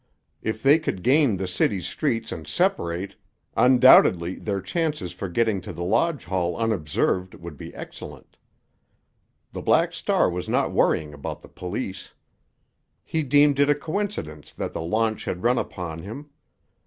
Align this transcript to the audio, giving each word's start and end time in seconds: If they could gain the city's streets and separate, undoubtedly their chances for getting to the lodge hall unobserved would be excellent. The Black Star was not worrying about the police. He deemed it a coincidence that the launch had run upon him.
If 0.41 0.63
they 0.63 0.79
could 0.79 1.03
gain 1.03 1.37
the 1.37 1.47
city's 1.47 1.85
streets 1.85 2.31
and 2.31 2.47
separate, 2.47 3.15
undoubtedly 3.55 4.33
their 4.39 4.59
chances 4.59 5.11
for 5.13 5.29
getting 5.29 5.61
to 5.61 5.71
the 5.73 5.83
lodge 5.83 6.25
hall 6.25 6.57
unobserved 6.57 7.35
would 7.35 7.55
be 7.55 7.71
excellent. 7.75 8.35
The 9.51 9.61
Black 9.61 9.93
Star 9.93 10.27
was 10.27 10.49
not 10.49 10.71
worrying 10.73 11.13
about 11.13 11.43
the 11.43 11.49
police. 11.49 12.15
He 13.03 13.21
deemed 13.21 13.59
it 13.59 13.69
a 13.69 13.75
coincidence 13.75 14.51
that 14.53 14.73
the 14.73 14.81
launch 14.81 15.25
had 15.25 15.43
run 15.43 15.59
upon 15.59 16.01
him. 16.01 16.31